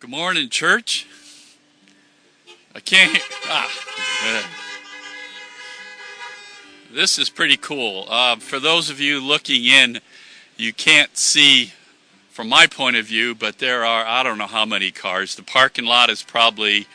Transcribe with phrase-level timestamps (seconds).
[0.00, 1.06] Good morning, church.
[2.74, 3.18] I can't.
[3.44, 3.70] Ah,
[6.90, 8.06] this is pretty cool.
[8.08, 10.00] Uh, for those of you looking in,
[10.56, 11.74] you can't see
[12.30, 15.34] from my point of view, but there are I don't know how many cars.
[15.34, 16.86] The parking lot is probably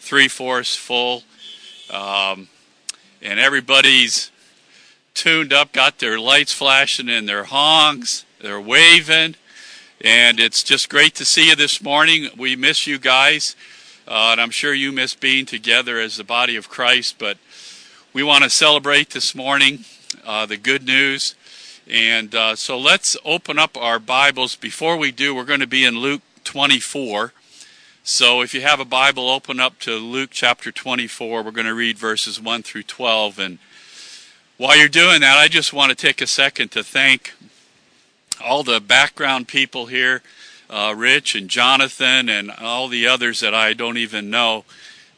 [0.00, 1.24] three fourths full,
[1.90, 2.48] um,
[3.20, 4.30] and everybody's
[5.12, 9.34] tuned up, got their lights flashing and their honks, they're waving
[10.02, 12.28] and it's just great to see you this morning.
[12.36, 13.56] We miss you guys,
[14.06, 17.16] uh, and I'm sure you miss being together as the body of Christ.
[17.18, 17.38] But
[18.12, 19.84] we want to celebrate this morning
[20.24, 21.34] uh, the good news.
[21.88, 24.54] And uh, so let's open up our Bibles.
[24.56, 27.32] Before we do, we're going to be in Luke 24.
[28.02, 31.42] So if you have a Bible, open up to Luke chapter 24.
[31.42, 33.38] We're going to read verses 1 through 12.
[33.38, 33.58] And
[34.58, 37.32] while you're doing that, I just want to take a second to thank
[38.40, 40.22] all the background people here,
[40.68, 44.64] uh, Rich and Jonathan and all the others that I don't even know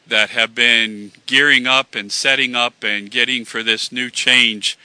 [0.07, 4.79] that have been gearing up and setting up and getting for this new change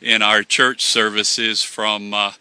[0.00, 2.32] in our church services from uh,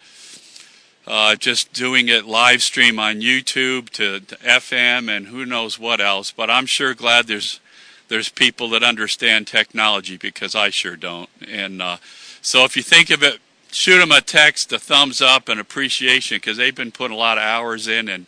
[1.07, 6.01] uh, just doing it live stream on YouTube to, to, FM and who knows what
[6.01, 6.31] else.
[6.31, 7.59] But I'm sure glad there's
[8.07, 11.29] there's people that understand technology because I sure don't.
[11.47, 11.97] And uh,
[12.41, 13.39] so if you think of it
[13.75, 17.37] shoot them a text, a thumbs up, and appreciation because they've been putting a lot
[17.37, 18.25] of hours in and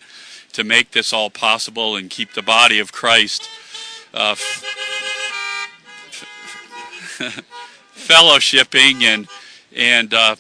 [0.52, 3.50] to make this all possible and keep the body of Christ
[4.14, 4.66] uh, f-
[7.96, 9.28] fellowshipping and
[9.76, 10.36] and uh,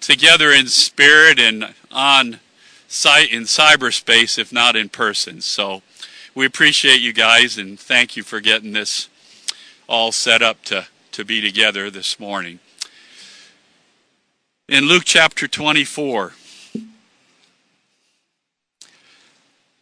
[0.00, 2.40] together in spirit and on
[2.88, 5.40] site in cyberspace, if not in person.
[5.40, 5.82] So
[6.34, 9.08] we appreciate you guys and thank you for getting this
[9.88, 12.58] all set up to to be together this morning
[14.70, 16.32] in Luke chapter 24.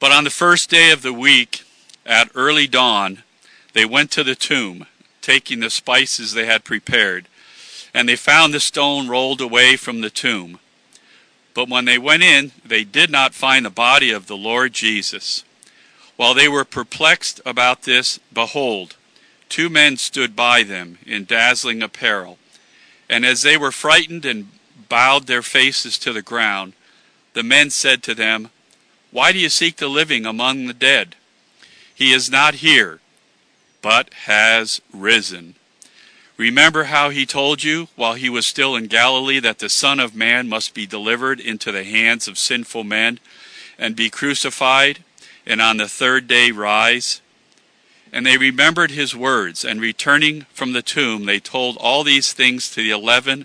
[0.00, 1.62] But on the first day of the week,
[2.06, 3.22] at early dawn,
[3.74, 4.86] they went to the tomb,
[5.20, 7.28] taking the spices they had prepared,
[7.92, 10.58] and they found the stone rolled away from the tomb.
[11.52, 15.44] But when they went in, they did not find the body of the Lord Jesus.
[16.16, 18.96] While they were perplexed about this, behold,
[19.50, 22.38] two men stood by them in dazzling apparel.
[23.10, 24.48] And as they were frightened and
[24.88, 26.72] bowed their faces to the ground,
[27.34, 28.50] the men said to them,
[29.10, 31.14] Why do you seek the living among the dead?
[31.94, 33.00] He is not here,
[33.82, 35.54] but has risen.
[36.36, 40.14] Remember how he told you while he was still in Galilee that the Son of
[40.14, 43.18] Man must be delivered into the hands of sinful men
[43.76, 45.00] and be crucified,
[45.44, 47.20] and on the third day rise?
[48.12, 52.70] And they remembered his words, and returning from the tomb, they told all these things
[52.70, 53.44] to the eleven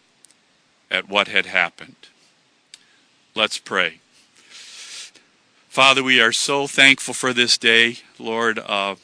[0.91, 1.95] at what had happened.
[3.33, 4.01] Let's pray.
[5.69, 7.99] Father, we are so thankful for this day.
[8.19, 8.95] Lord, uh,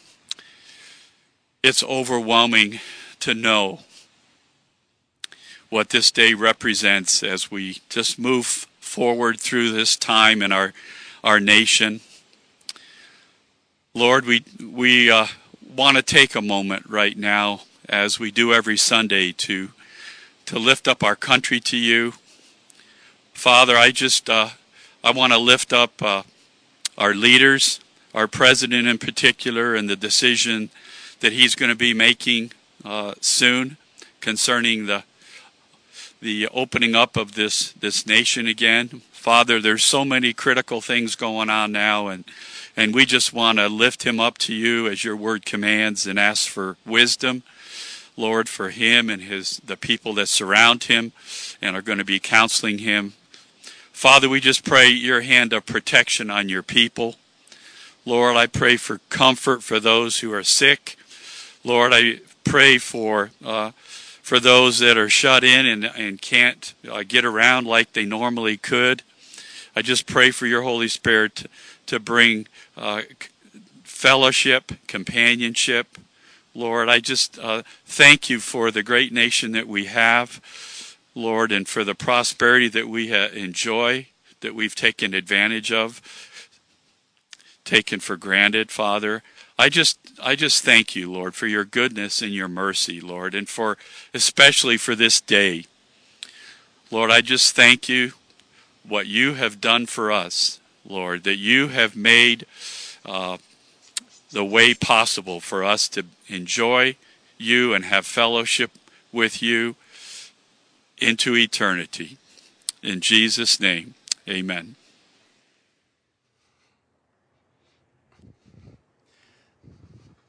[1.64, 2.82] it's overwhelming
[3.22, 3.80] to know
[5.70, 8.46] what this day represents as we just move
[8.80, 10.74] forward through this time in our,
[11.24, 12.02] our nation.
[13.94, 15.28] Lord, we, we uh,
[15.76, 19.70] want to take a moment right now, as we do every Sunday, to
[20.48, 22.14] to lift up our country to you.
[23.34, 24.50] Father, I just uh,
[25.04, 26.24] I want to lift up uh,
[26.98, 27.80] our leaders,
[28.16, 30.70] our president in particular, and the decision
[31.20, 32.52] that he's going to be making
[32.84, 33.78] uh, soon
[34.22, 35.04] concerning the
[36.20, 39.02] the opening up of this this nation again.
[39.12, 42.24] Father, there's so many critical things going on now, and
[42.78, 46.18] and we just want to lift him up to you as your word commands and
[46.18, 47.44] ask for wisdom
[48.18, 51.14] Lord, for him and his the people that surround him
[51.62, 53.14] and are going to be counseling him.
[53.94, 57.16] Father, we just pray your hand of protection on your people.
[58.06, 60.98] Lord, I pray for comfort for those who are sick.
[61.64, 63.72] Lord, I pray for uh,
[64.28, 68.58] for those that are shut in and, and can't uh, get around like they normally
[68.58, 69.04] could.
[69.74, 71.50] I just pray for your Holy Spirit to,
[71.86, 73.04] to bring uh,
[73.84, 75.98] fellowship, companionship,
[76.58, 80.42] Lord, I just uh, thank you for the great nation that we have,
[81.14, 84.08] Lord, and for the prosperity that we enjoy,
[84.42, 86.02] that we've taken advantage of.
[87.64, 89.22] taken for granted, Father.
[89.60, 93.48] I just I just thank you, Lord, for your goodness and your mercy, Lord, and
[93.48, 93.78] for
[94.14, 95.66] especially for this day.
[96.90, 98.14] Lord, I just thank you
[98.88, 102.46] what you have done for us, Lord, that you have made
[103.06, 103.38] uh,
[104.32, 106.96] the way possible for us to enjoy
[107.38, 108.72] you and have fellowship
[109.12, 109.76] with you
[110.98, 112.18] into eternity.
[112.84, 113.94] In Jesus' name,
[114.28, 114.76] amen.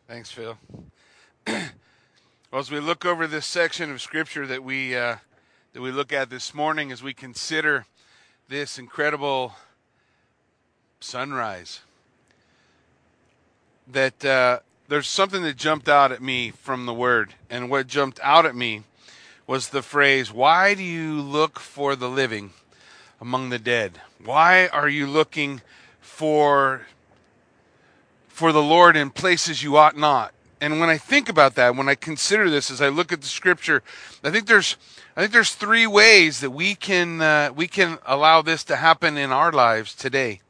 [0.07, 0.57] Thanks, Phil.
[1.47, 1.71] well,
[2.55, 5.17] as we look over this section of Scripture that we uh,
[5.75, 7.85] that we look at this morning, as we consider
[8.49, 9.55] this incredible
[10.99, 11.81] sunrise,
[13.93, 18.21] that uh, there's something that jumped out at me from the Word, and what jumped
[18.23, 18.83] out at me
[19.47, 22.53] was the phrase, "Why do you look for the living
[23.21, 24.01] among the dead?
[24.23, 25.63] Why are you looking
[26.01, 26.87] for
[28.39, 30.33] for the Lord in places you ought not.
[30.61, 33.27] And when I think about that, when I consider this, as I look at the
[33.27, 33.83] Scripture,
[34.23, 34.77] I think there's
[35.17, 39.17] I think there's three ways that we can uh, we can allow this to happen
[39.17, 40.41] in our lives today.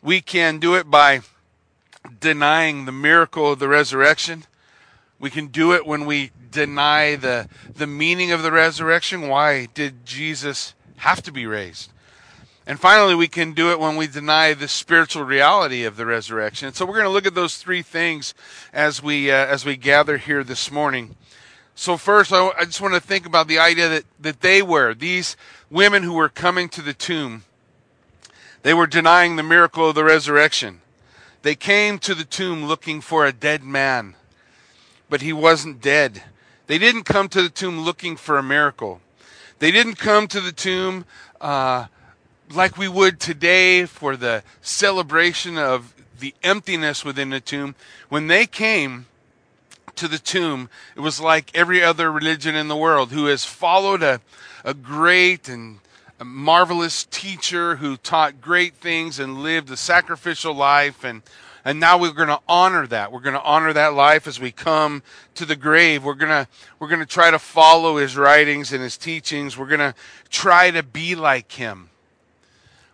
[0.00, 1.20] We can do it by
[2.20, 4.44] denying the miracle of the resurrection.
[5.18, 9.28] We can do it when we deny the the meaning of the resurrection.
[9.28, 11.90] Why did Jesus have to be raised?
[12.66, 16.72] And finally, we can do it when we deny the spiritual reality of the resurrection.
[16.72, 18.32] So we're going to look at those three things
[18.72, 21.16] as we uh, as we gather here this morning.
[21.74, 24.94] So first, I, I just want to think about the idea that that they were
[24.94, 25.36] these
[25.70, 27.44] women who were coming to the tomb.
[28.62, 30.80] They were denying the miracle of the resurrection.
[31.44, 34.14] They came to the tomb looking for a dead man,
[35.10, 36.22] but he wasn't dead.
[36.68, 39.02] They didn't come to the tomb looking for a miracle.
[39.58, 41.04] They didn't come to the tomb.
[41.42, 41.88] Uh,
[42.50, 47.74] like we would today for the celebration of the emptiness within the tomb,
[48.08, 49.04] when they came
[49.96, 54.02] to the tomb, it was like every other religion in the world who has followed
[54.02, 54.22] a,
[54.64, 55.80] a great and
[56.20, 61.22] a marvelous teacher who taught great things and lived a sacrificial life and
[61.66, 63.10] and now we're going to honor that.
[63.10, 65.02] We're going to honor that life as we come
[65.34, 66.04] to the grave.
[66.04, 66.46] We're going to
[66.78, 69.56] we're going to try to follow his writings and his teachings.
[69.56, 69.94] We're going to
[70.28, 71.88] try to be like him.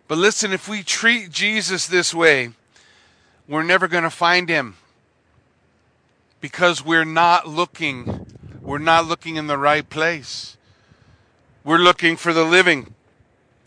[0.07, 2.51] But listen, if we treat Jesus this way,
[3.45, 4.77] we're never going to find him
[6.39, 8.25] because we're not looking
[8.61, 10.55] we're not looking in the right place.
[11.65, 12.95] We're looking for the living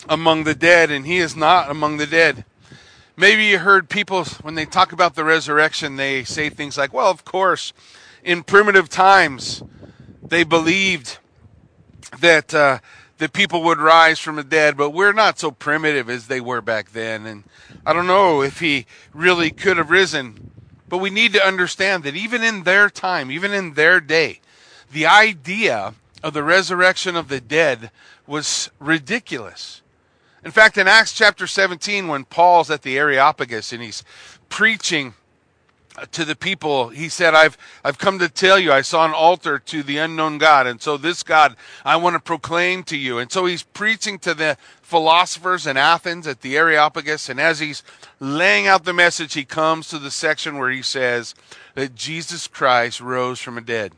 [0.08, 2.44] among the dead and he is not among the dead.
[3.16, 7.10] Maybe you heard people when they talk about the resurrection they say things like, "Well,
[7.10, 7.72] of course,
[8.24, 9.62] in primitive times
[10.22, 11.18] they believed
[12.20, 12.78] that uh,
[13.18, 16.60] that people would rise from the dead, but we're not so primitive as they were
[16.60, 17.26] back then.
[17.26, 17.44] And
[17.86, 20.50] I don't know if he really could have risen,
[20.88, 24.40] but we need to understand that even in their time, even in their day,
[24.90, 27.90] the idea of the resurrection of the dead
[28.26, 29.82] was ridiculous.
[30.44, 34.04] In fact, in Acts chapter 17, when Paul's at the Areopagus and he's
[34.50, 35.14] preaching
[36.10, 39.58] to the people, he said, I've, I've come to tell you, I saw an altar
[39.58, 40.66] to the unknown God.
[40.66, 43.18] And so this God I want to proclaim to you.
[43.18, 47.30] And so he's preaching to the philosophers in Athens at the Areopagus.
[47.30, 47.82] And as he's
[48.20, 51.34] laying out the message, he comes to the section where he says
[51.74, 53.92] that Jesus Christ rose from the dead.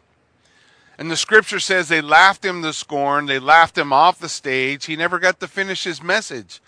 [0.99, 3.27] And the scripture says they laughed him to scorn.
[3.27, 4.87] They laughed him off the stage.
[4.87, 6.61] He never got to finish his message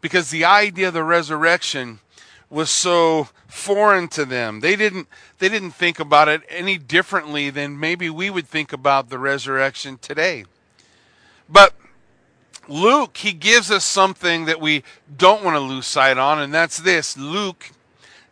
[0.00, 2.00] because the idea of the resurrection
[2.50, 4.60] was so foreign to them.
[4.60, 5.08] They didn't
[5.38, 9.98] they didn't think about it any differently than maybe we would think about the resurrection
[9.98, 10.44] today.
[11.48, 11.74] But
[12.68, 14.84] Luke, he gives us something that we
[15.16, 17.16] don't want to lose sight on, and that's this.
[17.16, 17.70] Luke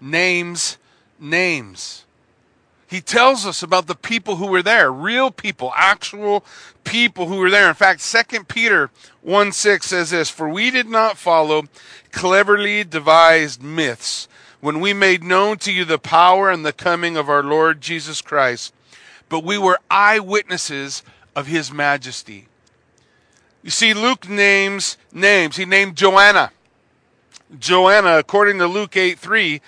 [0.01, 0.77] names
[1.19, 2.05] names.
[2.89, 6.43] He tells us about the people who were there, real people, actual
[6.85, 7.69] people who were there.
[7.69, 8.91] In fact, 2 Peter
[9.21, 11.65] 1 6 says this For we did not follow
[12.13, 14.27] cleverly devised myths
[14.61, 18.23] when we made known to you the power and the coming of our Lord Jesus
[18.23, 18.73] Christ,
[19.29, 21.03] but we were eyewitnesses
[21.37, 22.49] of his majesty.
[23.63, 25.57] You see, Luke names names.
[25.57, 26.53] He named Joanna.
[27.59, 29.61] Joanna, according to Luke 8 3,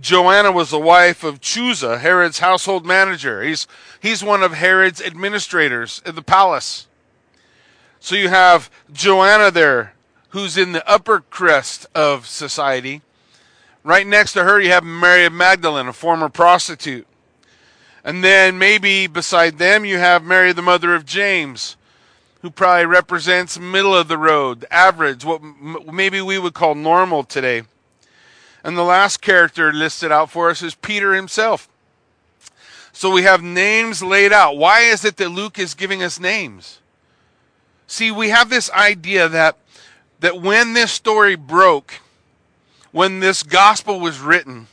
[0.00, 3.42] Joanna was the wife of Chuza, Herod's household manager.
[3.42, 3.68] He's,
[4.00, 6.88] he's one of Herod's administrators in the palace.
[8.00, 9.94] So you have Joanna there,
[10.30, 13.02] who's in the upper crest of society.
[13.84, 17.06] Right next to her, you have Mary of Magdalene, a former prostitute.
[18.02, 21.76] And then maybe beside them, you have Mary, the mother of James,
[22.42, 27.62] who probably represents middle of the road, average, what maybe we would call normal today.
[28.64, 31.68] And the last character listed out for us is Peter himself.
[32.92, 34.56] So we have names laid out.
[34.56, 36.80] Why is it that Luke is giving us names?
[37.86, 39.58] See, we have this idea that
[40.20, 42.00] that when this story broke,
[42.92, 44.68] when this gospel was written,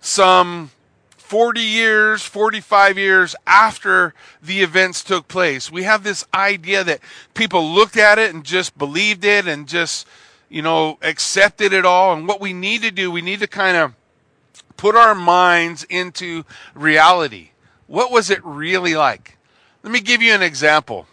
[0.00, 0.70] some
[1.18, 7.00] 40 years, 45 years after the events took place, we have this idea that
[7.34, 10.06] people looked at it and just believed it and just,
[10.52, 12.12] you know, accepted it all.
[12.12, 13.94] And what we need to do, we need to kind of
[14.76, 16.44] put our minds into
[16.74, 17.50] reality.
[17.86, 19.38] What was it really like?
[19.82, 21.06] Let me give you an example.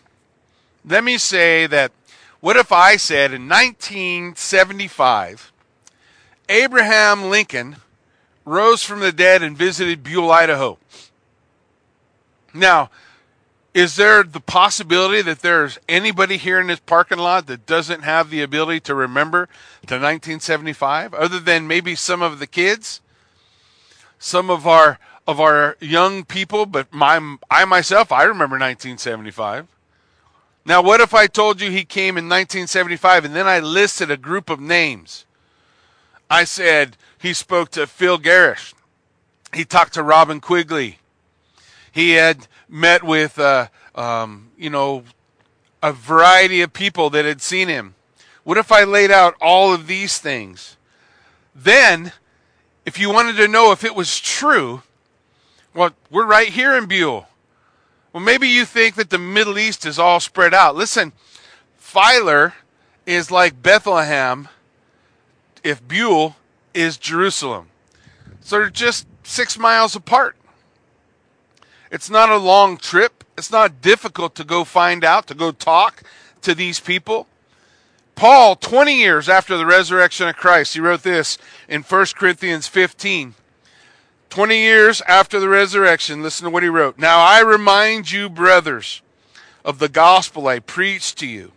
[0.86, 1.94] Let me say that
[2.42, 5.54] what if I said in 1975,
[6.50, 7.78] Abraham Lincoln
[8.44, 10.78] rose from the dead and visited Buhl, Idaho?
[12.54, 12.90] Now,
[13.80, 18.30] is there the possibility that there's anybody here in this parking lot that doesn't have
[18.30, 19.46] the ability to remember
[19.88, 23.02] to 1975 other than maybe some of the kids
[24.18, 29.68] some of our of our young people but my I myself I remember 1975
[30.66, 34.18] now, what if I told you he came in 1975 and then I listed a
[34.18, 35.26] group of names?
[36.30, 38.76] I said he spoke to Phil Gerrish.
[39.52, 41.00] He talked to Robin Quigley.
[41.92, 45.04] He had met with, uh, um, you know,
[45.82, 47.96] a variety of people that had seen him.
[48.44, 50.78] What if I laid out all of these things?
[51.54, 52.14] Then,
[52.86, 54.84] if you wanted to know if it was true,
[55.74, 57.28] well, we're right here in Buhl.
[58.14, 60.76] Well, maybe you think that the Middle East is all spread out.
[60.76, 61.14] Listen,
[61.78, 62.54] Filer
[63.06, 64.48] is like Bethlehem
[65.64, 66.36] if Buell
[66.74, 67.68] is Jerusalem.
[68.42, 70.36] So they're just six miles apart.
[71.92, 73.24] It's not a long trip.
[73.38, 76.04] It's not difficult to go find out, to go talk
[76.42, 77.28] to these people.
[78.16, 83.34] Paul, 20 years after the resurrection of Christ, he wrote this in 1 Corinthians 15.
[84.30, 87.00] 20 years after the resurrection, listen to what he wrote.
[87.00, 89.02] Now I remind you, brothers,
[89.66, 91.54] of the gospel I preached to you,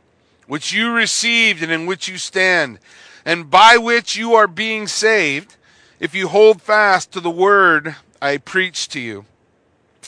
[0.47, 2.79] which you received and in which you stand,
[3.25, 5.57] and by which you are being saved,
[6.01, 9.27] if you hold fast to the word I preached to you,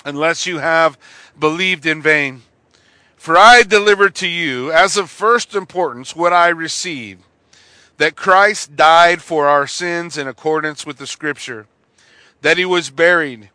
[0.05, 0.99] unless you have
[1.39, 2.43] believed in vain.
[3.17, 7.23] For I delivered to you, as of first importance, what I received
[7.97, 11.67] that Christ died for our sins in accordance with the Scripture
[12.45, 13.49] that he was buried,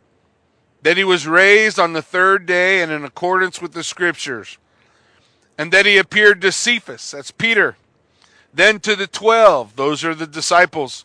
[0.82, 4.58] that he was raised on the third day and in accordance with the scriptures,
[5.56, 7.76] and that he appeared to Cephas, that's Peter,
[8.52, 11.04] then to the twelve, those are the disciples.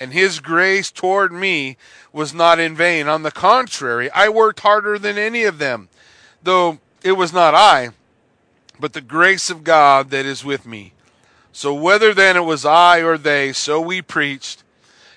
[0.00, 1.76] and his grace toward me
[2.12, 3.08] was not in vain.
[3.08, 5.88] On the contrary, I worked harder than any of them,
[6.42, 7.90] though it was not I,
[8.78, 10.92] but the grace of God that is with me.
[11.52, 14.62] So whether then it was I or they, so we preached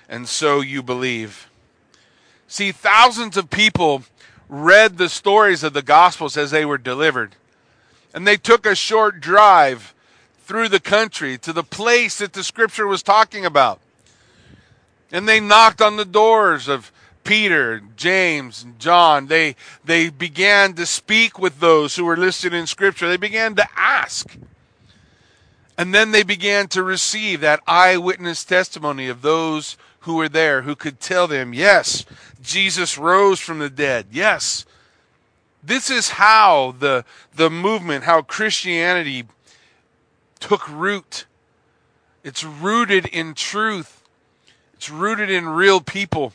[0.08, 1.48] and so you believe.
[2.48, 4.02] See, thousands of people
[4.48, 7.36] read the stories of the Gospels as they were delivered.
[8.12, 9.94] And they took a short drive
[10.40, 13.80] through the country to the place that the scripture was talking about.
[15.12, 16.90] And they knocked on the doors of
[17.22, 19.26] Peter, James, and John.
[19.26, 19.54] They,
[19.84, 23.08] they began to speak with those who were listed in scripture.
[23.08, 24.36] They began to ask.
[25.78, 30.74] And then they began to receive that eyewitness testimony of those who were there who
[30.74, 32.04] could tell them, yes,
[32.42, 34.06] Jesus rose from the dead.
[34.10, 34.64] Yes.
[35.62, 37.04] This is how the,
[37.34, 39.26] the movement, how Christianity
[40.40, 41.26] took root.
[42.24, 44.01] It's rooted in truth.
[44.82, 46.32] It's rooted in real people.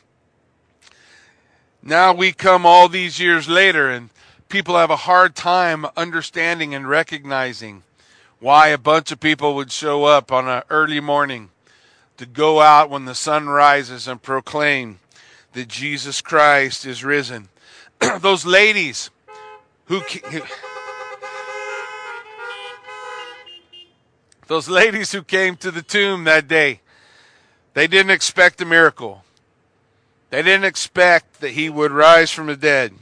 [1.84, 4.10] Now we come all these years later and
[4.48, 7.84] people have a hard time understanding and recognizing
[8.40, 11.50] why a bunch of people would show up on an early morning
[12.16, 15.00] to go out when the sun rises and proclaim
[15.52, 17.50] that Jesus Christ is risen.
[18.22, 19.10] Those ladies
[19.88, 20.02] who,
[24.48, 26.80] those ladies who came to the tomb that day,
[27.78, 29.24] they didn't expect a miracle.
[30.32, 32.96] They didn't expect that he would rise from the dead.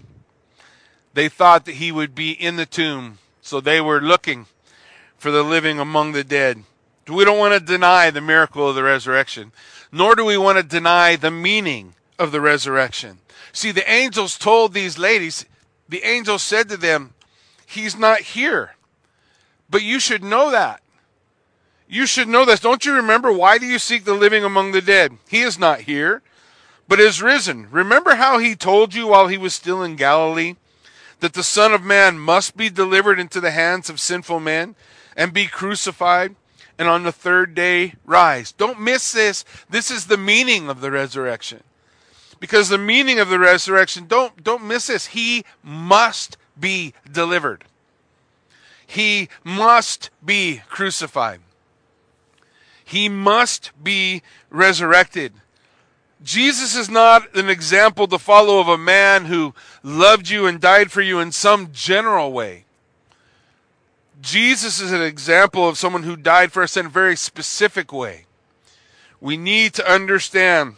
[1.13, 4.48] They thought that he would be in the tomb, so they were looking
[5.17, 6.63] for the living among the dead.
[7.08, 9.53] We don't want to deny the miracle of the resurrection,
[9.94, 13.20] nor do we want to deny the meaning of the resurrection.
[13.53, 15.46] See, the angels told these ladies,
[15.88, 17.13] the angels said to them,
[17.65, 18.75] He's not here.
[19.70, 20.82] But you should know that.
[21.88, 22.60] You should know this.
[22.60, 23.32] Don't you remember?
[23.32, 25.18] Why do you seek the living among the dead?
[25.30, 26.22] He is not here,
[26.88, 27.70] but is risen.
[27.70, 30.56] Remember how he told you while he was still in Galilee
[31.20, 34.75] that the Son of Man must be delivered into the hands of sinful men
[35.15, 36.36] and be crucified
[36.77, 38.51] and on the third day rise.
[38.51, 39.46] Don't miss this.
[39.70, 41.63] This is the meaning of the resurrection.
[42.39, 45.08] Because the meaning of the resurrection, don't, don't miss this.
[45.08, 47.63] He must be delivered.
[48.86, 51.39] He must be crucified.
[52.86, 55.34] He must be resurrected.
[56.24, 60.92] Jesus is not an example to follow of a man who loved you and died
[60.92, 62.63] for you in some general way.
[64.22, 68.25] Jesus is an example of someone who died for us in a very specific way.
[69.20, 70.75] We need to understand,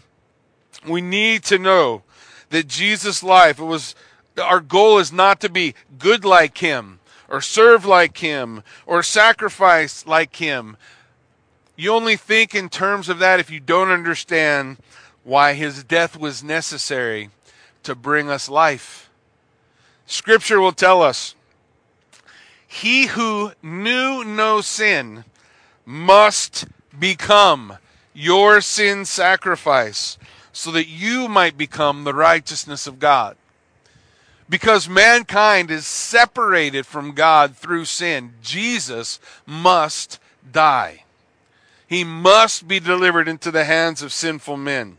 [0.88, 2.04] we need to know
[2.50, 3.96] that Jesus' life, it was
[4.42, 7.00] our goal is not to be good like him
[7.30, 10.78] or serve like him or sacrifice like him.
[11.79, 14.77] You only think in terms of that if you don't understand
[15.24, 17.29] why his death was necessary
[17.84, 19.12] to bring us life.
[20.07, 21.36] Scripture will tell us
[22.65, 25.24] he who knew no sin
[25.86, 26.65] must
[26.98, 27.77] become
[28.12, 30.17] your sin sacrifice
[30.51, 33.38] so that you might become the righteousness of God.
[34.50, 40.19] Because mankind is separated from God through sin, Jesus must
[40.51, 41.03] die.
[41.88, 44.98] He must be delivered into the hands of sinful men.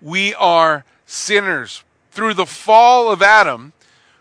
[0.00, 1.82] We are sinners.
[2.10, 3.72] Through the fall of Adam,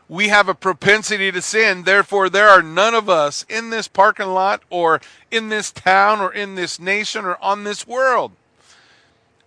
[0.08, 1.84] we have a propensity to sin.
[1.84, 6.34] Therefore, there are none of us in this parking lot or in this town or
[6.34, 8.32] in this nation or on this world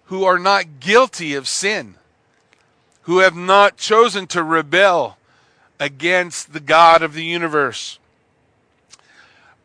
[0.06, 1.96] who are not guilty of sin,
[3.02, 5.16] who have not chosen to rebel
[5.80, 7.98] against the God of the universe.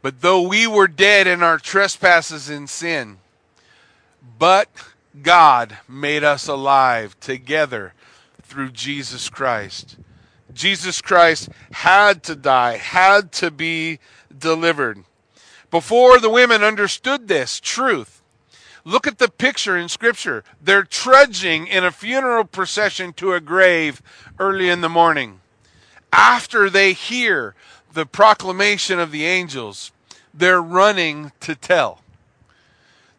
[0.02, 3.18] But though we were dead in our trespasses and sin,
[4.38, 4.70] but
[5.22, 7.94] God made us alive together
[8.42, 9.98] through Jesus Christ.
[10.54, 14.00] Jesus Christ had to die, had to be
[14.36, 15.04] delivered.
[15.70, 18.22] Before the women understood this truth,
[18.84, 20.44] look at the picture in Scripture.
[20.62, 24.02] They're trudging in a funeral procession to a grave
[24.40, 25.40] early in the morning.
[26.12, 27.56] After they hear
[27.94, 29.92] the proclamation of the angels,
[30.34, 32.02] they're running to tell.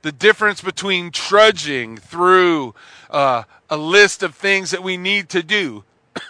[0.02, 2.74] The difference between trudging through
[3.10, 5.84] uh, a list of things that we need to do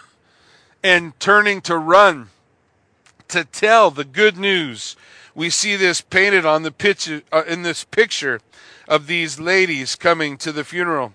[0.83, 2.29] and turning to run
[3.29, 4.95] to tell the good news.
[5.33, 8.39] We see this painted on the picture uh, in this picture
[8.87, 11.13] of these ladies coming to the funeral.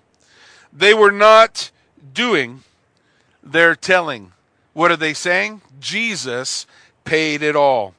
[0.72, 1.70] They were not
[2.12, 2.62] doing,
[3.42, 4.32] they're telling.
[4.72, 5.62] What are they saying?
[5.78, 6.66] Jesus
[7.08, 7.94] paid it all.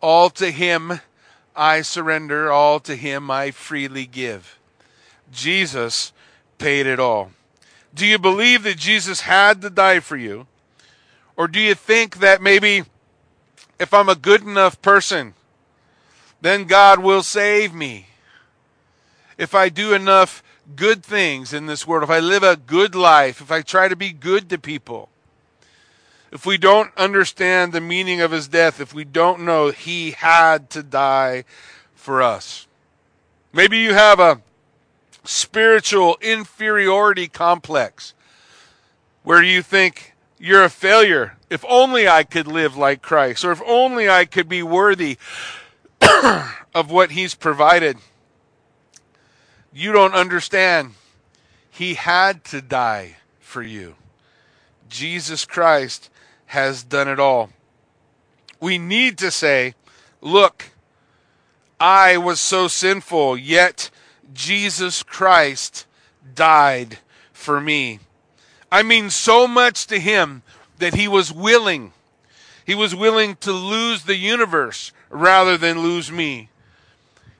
[0.00, 1.00] All to him
[1.56, 4.60] I surrender, all to him I freely give.
[5.32, 6.12] Jesus
[6.56, 7.32] paid it all.
[7.92, 10.46] Do you believe that Jesus had to die for you?
[11.36, 12.84] Or do you think that maybe
[13.80, 15.34] if I'm a good enough person,
[16.40, 18.06] then God will save me?
[19.36, 20.44] If I do enough
[20.76, 23.96] good things in this world, if I live a good life, if I try to
[23.96, 25.08] be good to people,
[26.30, 30.70] if we don't understand the meaning of his death, if we don't know he had
[30.70, 31.44] to die
[31.94, 32.66] for us.
[33.52, 34.40] Maybe you have a
[35.24, 38.14] spiritual inferiority complex
[39.22, 41.36] where you think you're a failure.
[41.50, 45.18] If only I could live like Christ, or if only I could be worthy
[46.74, 47.98] of what He's provided.
[49.72, 50.92] You don't understand.
[51.70, 53.96] He had to die for you.
[54.88, 56.10] Jesus Christ
[56.48, 57.50] has done it all.
[58.60, 59.74] We need to say,
[60.20, 60.70] Look,
[61.78, 63.90] I was so sinful, yet
[64.34, 65.86] Jesus Christ
[66.34, 66.98] died
[67.32, 68.00] for me.
[68.70, 70.42] I mean so much to him
[70.78, 71.92] that he was willing.
[72.66, 76.50] He was willing to lose the universe rather than lose me.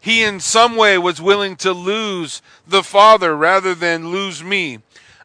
[0.00, 4.78] He in some way was willing to lose the Father rather than lose me.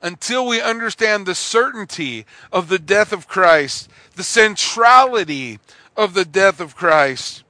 [0.04, 5.60] Until we understand the certainty of the death of Christ, the centrality
[5.96, 7.46] of the death of Christ,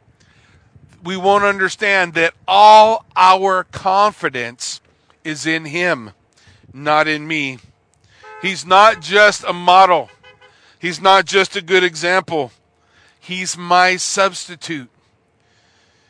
[1.03, 4.81] we won't understand that all our confidence
[5.23, 6.11] is in Him,
[6.71, 7.57] not in me.
[8.43, 10.11] He's not just a model.
[10.77, 12.51] He's not just a good example.
[13.19, 14.91] He's my substitute.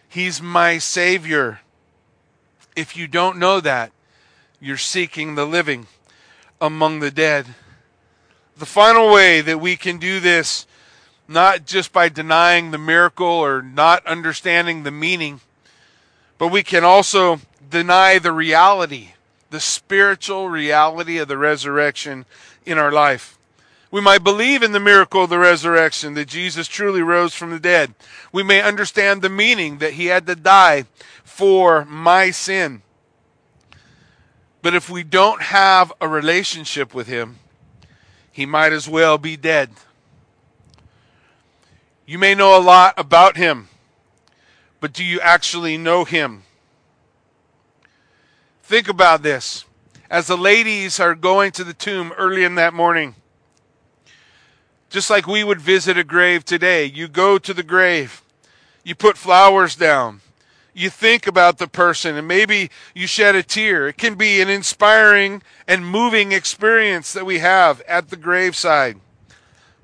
[0.10, 1.62] He's my Savior.
[2.76, 3.94] If you don't know that,
[4.60, 5.88] you're seeking the living
[6.64, 7.46] among the dead.
[8.58, 10.66] The final way that we can do this,
[11.28, 15.42] not just by denying the miracle or not understanding the meaning,
[16.38, 19.10] but we can also deny the reality,
[19.50, 22.26] the spiritual reality of the resurrection
[22.66, 23.38] in our life.
[23.92, 27.60] We might believe in the miracle of the resurrection, that Jesus truly rose from the
[27.60, 27.94] dead.
[28.32, 30.86] We may understand the meaning that he had to die
[31.26, 32.83] for my sin.
[34.64, 37.38] But if we don't have a relationship with him,
[38.32, 39.72] he might as well be dead.
[42.06, 43.68] You may know a lot about him,
[44.80, 46.44] but do you actually know him?
[48.64, 49.66] Think about this.
[50.10, 53.16] As the ladies are going to the tomb early in that morning,
[54.90, 58.24] just like we would visit a grave today, you go to the grave,
[58.86, 60.22] you put flowers down,
[60.74, 63.88] you think about the person and maybe you shed a tear.
[63.88, 69.00] It can be an inspiring and moving experience that we have at the graveside.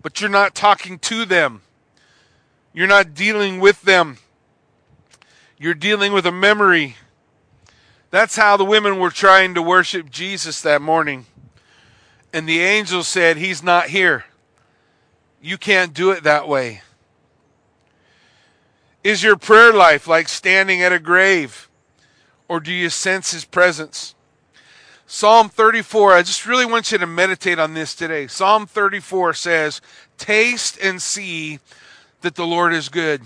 [0.01, 1.61] But you're not talking to them.
[2.73, 4.17] You're not dealing with them.
[5.57, 6.95] You're dealing with a memory.
[8.11, 11.25] That's how the women were trying to worship Jesus that morning.
[12.33, 14.25] And the angel said, He's not here.
[15.41, 16.81] You can't do it that way.
[19.09, 21.67] Is your prayer life like standing at a grave?
[22.47, 24.13] Or do you sense his presence?
[25.07, 28.27] Psalm 34, I just really want you to meditate on this today.
[28.27, 29.81] Psalm 34 says,
[30.19, 31.57] Taste and see
[32.21, 33.23] that the Lord is good.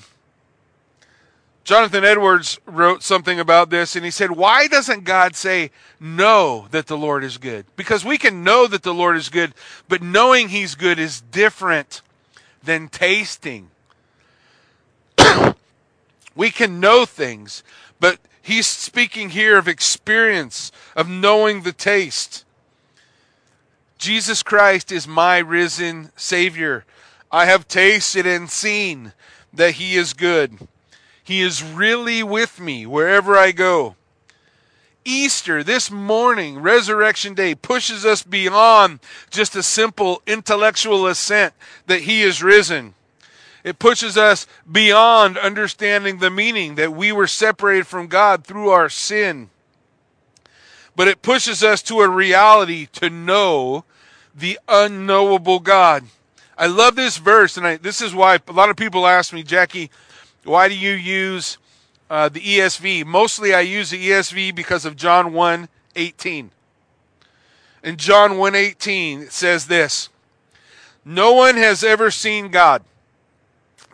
[1.65, 5.69] Jonathan Edwards wrote something about this and he said, Why doesn't God say,
[5.99, 7.65] Know that the Lord is good?
[7.75, 9.53] Because we can know that the Lord is good,
[9.89, 12.01] but knowing He's good is different
[12.63, 13.69] than tasting.
[16.35, 17.63] We can know things,
[17.99, 22.43] but he's speaking here of experience, of knowing the taste.
[23.97, 26.83] Jesus Christ is my risen Savior.
[27.31, 29.13] I have tasted and seen
[29.53, 30.67] that He is good.
[31.23, 33.95] He is really with me wherever I go.
[35.05, 41.53] Easter, this morning, Resurrection Day, pushes us beyond just a simple intellectual assent
[41.87, 42.95] that He is risen.
[43.63, 48.89] It pushes us beyond understanding the meaning that we were separated from God through our
[48.89, 49.49] sin.
[50.95, 53.85] But it pushes us to a reality to know
[54.35, 56.03] the unknowable God.
[56.57, 59.43] I love this verse, and I, this is why a lot of people ask me,
[59.43, 59.89] Jackie,
[60.43, 61.57] why do you use
[62.09, 63.05] uh, the ESV?
[63.05, 66.51] Mostly I use the ESV because of John 1 18.
[67.83, 70.09] In John 1 18, it says this
[71.05, 72.83] No one has ever seen God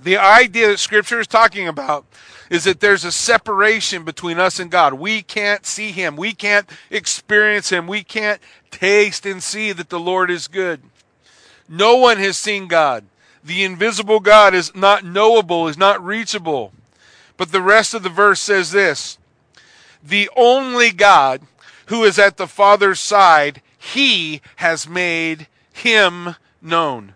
[0.01, 2.05] the idea that Scripture is talking about
[2.49, 4.93] is that there's a separation between us and God.
[4.93, 6.15] We can't see Him.
[6.15, 7.87] We can't experience Him.
[7.87, 10.81] We can't taste and see that the Lord is good.
[11.67, 13.05] No one has seen God.
[13.43, 16.73] The invisible God is not knowable, is not reachable.
[17.37, 19.17] But the rest of the verse says this
[20.03, 21.41] The only God
[21.87, 27.13] who is at the Father's side, He has made Him known.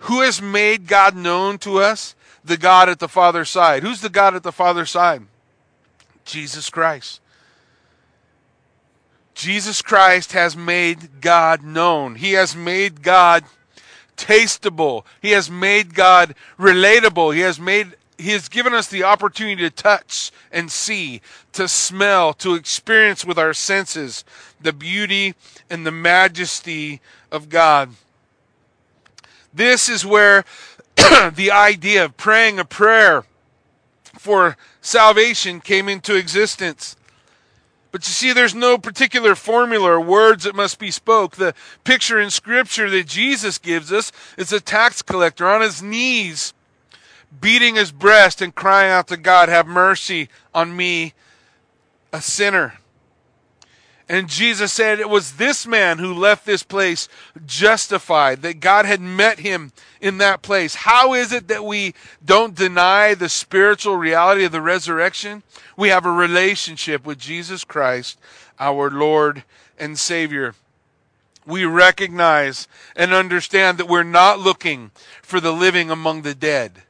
[0.00, 2.14] Who has made God known to us?
[2.44, 3.82] The God at the Father's side.
[3.82, 5.22] Who's the God at the Father's side?
[6.24, 7.20] Jesus Christ.
[9.34, 12.14] Jesus Christ has made God known.
[12.14, 13.44] He has made God
[14.16, 15.04] tastable.
[15.20, 17.34] He has made God relatable.
[17.34, 21.20] He has made he has given us the opportunity to touch and see,
[21.52, 24.24] to smell, to experience with our senses
[24.58, 25.34] the beauty
[25.68, 27.90] and the majesty of God.
[29.56, 30.44] This is where
[30.96, 33.24] the idea of praying a prayer
[34.18, 36.94] for salvation came into existence.
[37.90, 41.36] But you see, there's no particular formula or words that must be spoke.
[41.36, 46.52] The picture in Scripture that Jesus gives us is a tax collector on his knees,
[47.40, 51.14] beating his breast and crying out to God, Have mercy on me,
[52.12, 52.74] a sinner.
[54.08, 57.08] And Jesus said it was this man who left this place
[57.44, 60.76] justified, that God had met him in that place.
[60.76, 61.92] How is it that we
[62.24, 65.42] don't deny the spiritual reality of the resurrection?
[65.76, 68.18] We have a relationship with Jesus Christ,
[68.60, 69.42] our Lord
[69.76, 70.54] and Savior.
[71.44, 76.82] We recognize and understand that we're not looking for the living among the dead,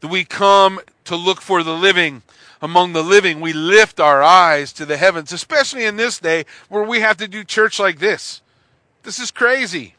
[0.00, 2.22] that we come to look for the living
[2.60, 6.82] among the living, we lift our eyes to the heavens, especially in this day where
[6.82, 8.42] we have to do church like this.
[9.04, 9.94] This is crazy.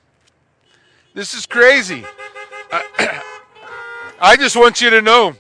[1.14, 2.04] This is crazy.
[2.72, 3.22] I, uh,
[4.22, 5.38] I just want you to know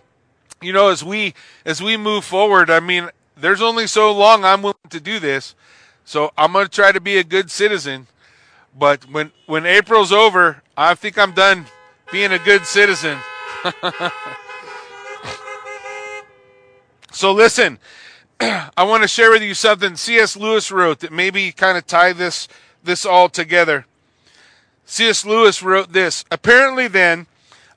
[0.61, 1.33] you know, as we
[1.65, 5.55] as we move forward, I mean, there's only so long I'm willing to do this.
[6.03, 8.07] So I'm going to try to be a good citizen.
[8.77, 11.65] But when when April's over, I think I'm done
[12.11, 13.19] being a good citizen.
[17.11, 17.79] so listen,
[18.39, 20.37] I want to share with you something C.S.
[20.37, 22.47] Lewis wrote that maybe kind of tie this
[22.83, 23.85] this all together.
[24.85, 25.25] C.S.
[25.25, 26.23] Lewis wrote this.
[26.31, 27.27] Apparently, then,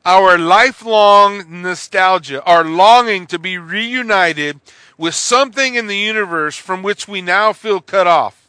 [0.05, 4.61] our lifelong nostalgia, our longing to be reunited
[4.97, 8.49] with something in the universe from which we now feel cut off,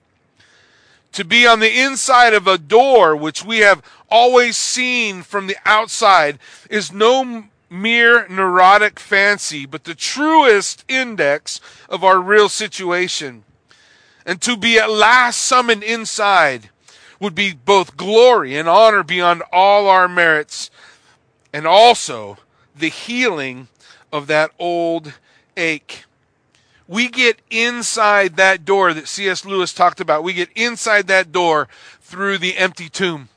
[1.12, 5.58] to be on the inside of a door which we have always seen from the
[5.66, 11.60] outside, is no mere neurotic fancy, but the truest index
[11.90, 13.44] of our real situation.
[14.26, 16.70] And to be at last summoned inside
[17.20, 20.70] would be both glory and honor beyond all our merits,
[21.52, 22.38] and also
[22.76, 23.68] the healing
[24.12, 25.14] of that old
[25.58, 26.06] ache.
[26.88, 29.46] We get inside that door that C.S.
[29.46, 30.24] Lewis talked about.
[30.24, 31.68] We get inside that door
[32.02, 33.30] through the empty tomb.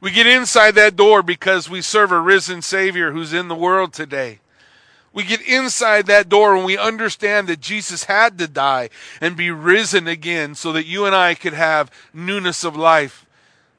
[0.00, 3.92] We get inside that door because we serve a risen Savior who's in the world
[3.92, 4.38] today.
[5.12, 9.50] We get inside that door and we understand that Jesus had to die and be
[9.50, 13.26] risen again so that you and I could have newness of life,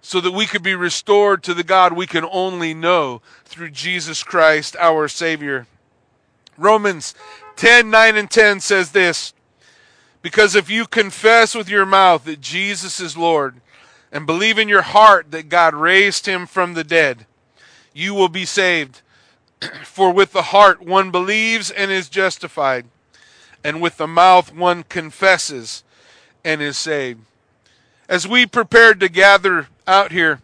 [0.02, 4.24] so that we could be restored to the God we can only know through Jesus
[4.24, 5.68] Christ, our Savior.
[6.58, 7.16] Romans
[7.56, 9.34] 10 9 and 10 says this
[10.22, 13.62] Because if you confess with your mouth that Jesus is Lord,
[14.12, 17.26] and believe in your heart that God raised him from the dead,
[17.94, 19.02] you will be saved.
[19.84, 22.86] For with the heart one believes and is justified,
[23.64, 25.84] and with the mouth one confesses
[26.44, 27.22] and is saved.
[28.08, 30.42] As we prepared to gather out here,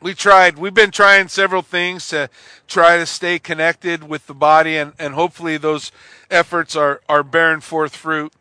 [0.00, 2.30] we tried, we've been trying several things to
[2.66, 5.92] try to stay connected with the body, and, and hopefully those
[6.30, 8.32] efforts are, are bearing forth fruit.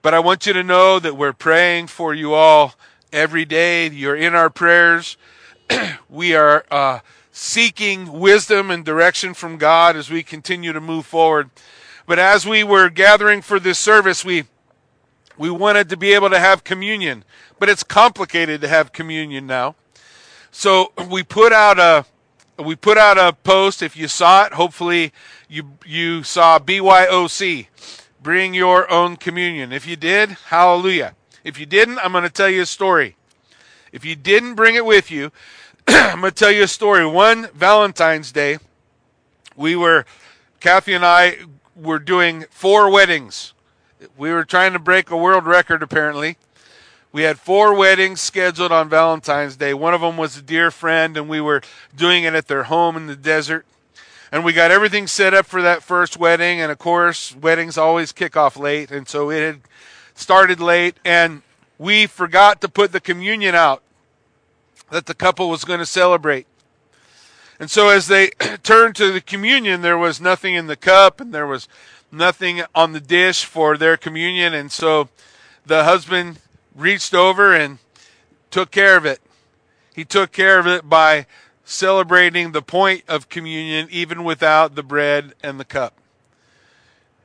[0.00, 2.74] But I want you to know that we're praying for you all
[3.12, 3.88] every day.
[3.88, 5.16] You're in our prayers.
[6.08, 11.50] we are uh, seeking wisdom and direction from God as we continue to move forward.
[12.06, 14.44] But as we were gathering for this service, we
[15.38, 17.24] we wanted to be able to have communion,
[17.58, 19.76] but it's complicated to have communion now.
[20.50, 22.04] So we put out a
[22.62, 23.82] we put out a post.
[23.82, 25.12] If you saw it, hopefully
[25.48, 27.66] you you saw BYOC,
[28.22, 29.72] bring your own communion.
[29.72, 31.14] If you did, hallelujah.
[31.44, 33.16] If you didn't, I'm going to tell you a story.
[33.92, 35.32] If you didn't bring it with you,
[35.88, 37.04] I'm going to tell you a story.
[37.06, 38.58] One Valentine's Day,
[39.56, 40.06] we were,
[40.60, 41.38] Kathy and I
[41.74, 43.54] were doing four weddings.
[44.16, 46.36] We were trying to break a world record, apparently.
[47.12, 49.74] We had four weddings scheduled on Valentine's Day.
[49.74, 51.60] One of them was a dear friend, and we were
[51.94, 53.66] doing it at their home in the desert.
[54.30, 56.58] And we got everything set up for that first wedding.
[56.58, 58.90] And of course, weddings always kick off late.
[58.90, 59.60] And so it had
[60.14, 61.42] started late, and
[61.78, 63.82] we forgot to put the communion out
[64.90, 66.46] that the couple was going to celebrate.
[67.58, 68.30] And so as they
[68.62, 71.68] turned to the communion, there was nothing in the cup and there was
[72.10, 74.52] nothing on the dish for their communion.
[74.52, 75.08] And so
[75.64, 76.38] the husband
[76.74, 77.78] reached over and
[78.50, 79.20] took care of it.
[79.94, 81.26] He took care of it by
[81.64, 85.94] celebrating the point of communion even without the bread and the cup.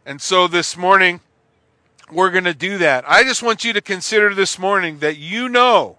[0.06, 1.20] And so this morning,
[2.12, 3.04] we're going to do that.
[3.08, 5.98] I just want you to consider this morning that you know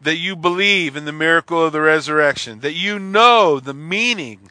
[0.00, 4.50] that you believe in the miracle of the resurrection, that you know the meaning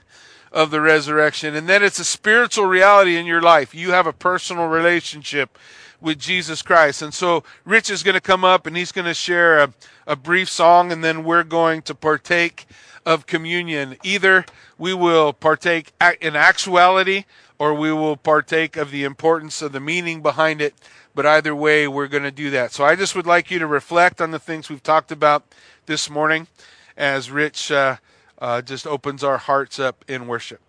[0.51, 3.75] of the resurrection, and that it's a spiritual reality in your life.
[3.75, 5.57] You have a personal relationship
[6.01, 7.01] with Jesus Christ.
[7.01, 9.73] And so Rich is going to come up and he's going to share a,
[10.07, 12.65] a brief song, and then we're going to partake
[13.05, 13.97] of communion.
[14.03, 14.45] Either
[14.77, 17.25] we will partake in actuality
[17.57, 20.73] or we will partake of the importance of the meaning behind it.
[21.13, 22.71] But either way, we're going to do that.
[22.73, 25.43] So I just would like you to reflect on the things we've talked about
[25.85, 26.47] this morning
[26.97, 27.97] as Rich uh,
[28.39, 30.59] uh, just opens our hearts up in worship.